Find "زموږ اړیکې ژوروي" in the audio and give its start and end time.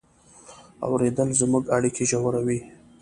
1.39-2.59